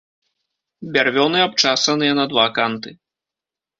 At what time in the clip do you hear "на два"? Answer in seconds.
2.21-2.47